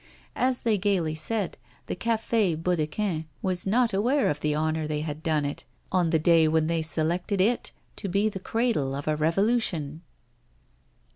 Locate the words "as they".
0.35-0.79